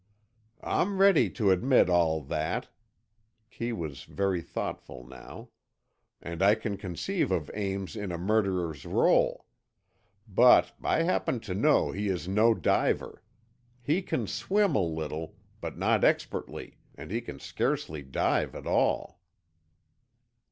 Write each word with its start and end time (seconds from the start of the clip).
"I'm 0.63 0.97
ready 0.97 1.29
to 1.29 1.51
admit 1.51 1.87
all 1.87 2.21
that," 2.23 2.69
Kee 3.51 3.71
was 3.71 4.05
very 4.05 4.41
thoughtful 4.41 5.07
now; 5.07 5.49
"and 6.23 6.41
I 6.41 6.55
can 6.55 6.75
conceive 6.75 7.29
of 7.29 7.51
Ames 7.53 7.95
in 7.95 8.11
a 8.11 8.17
murderer's 8.17 8.81
rôle. 8.81 9.43
But 10.27 10.73
I 10.81 11.03
happen 11.03 11.39
to 11.41 11.53
know 11.53 11.91
he 11.91 12.07
is 12.07 12.27
no 12.27 12.55
diver. 12.55 13.21
He 13.83 14.01
can 14.01 14.25
swim 14.25 14.73
a 14.73 14.81
little, 14.81 15.35
but 15.59 15.77
not 15.77 16.03
expertly, 16.03 16.79
and 16.95 17.11
he 17.11 17.21
can 17.21 17.37
scarcely 17.39 18.01
dive 18.01 18.55
at 18.55 18.65
all." 18.65 19.21